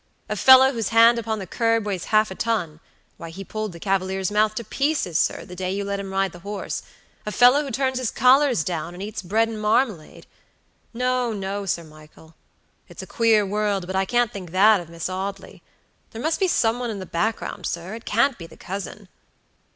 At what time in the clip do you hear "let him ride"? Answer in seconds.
5.83-6.31